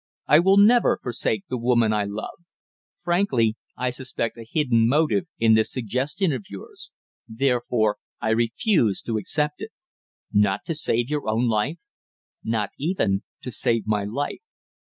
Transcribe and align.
"I 0.27 0.39
will 0.39 0.57
never 0.57 0.97
forsake 1.03 1.43
the 1.47 1.59
woman 1.59 1.93
I 1.93 2.05
love. 2.05 2.39
Frankly, 3.03 3.55
I 3.77 3.91
suspect 3.91 4.35
a 4.35 4.47
hidden 4.49 4.87
motive 4.87 5.27
in 5.37 5.53
this 5.53 5.71
suggestion 5.71 6.33
of 6.33 6.45
yours; 6.49 6.91
therefore 7.27 7.97
I 8.19 8.29
refuse 8.31 9.03
to 9.03 9.19
accept 9.19 9.61
it." 9.61 9.69
"Not 10.33 10.65
to 10.65 10.73
save 10.73 11.11
your 11.11 11.29
own 11.29 11.47
life?" 11.47 11.77
"Not 12.43 12.71
even 12.79 13.21
to 13.43 13.51
save 13.51 13.85
my 13.85 14.03
life. 14.03 14.41